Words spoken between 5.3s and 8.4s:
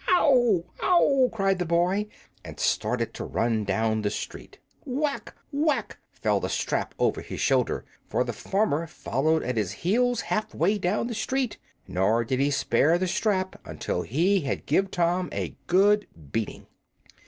whack! fell the strap over his shoulders, for the